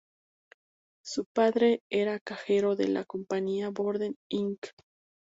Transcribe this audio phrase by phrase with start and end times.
[1.05, 4.69] Su padre era cajero de la compañía Borden, Inc.